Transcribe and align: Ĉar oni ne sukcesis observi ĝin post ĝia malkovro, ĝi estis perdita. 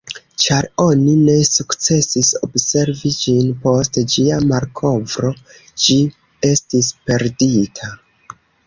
Ĉar 0.43 0.67
oni 0.83 1.11
ne 1.27 1.35
sukcesis 1.49 2.31
observi 2.49 3.13
ĝin 3.19 3.53
post 3.67 4.01
ĝia 4.15 4.41
malkovro, 4.53 5.33
ĝi 5.87 6.03
estis 6.55 6.95
perdita. 7.07 7.97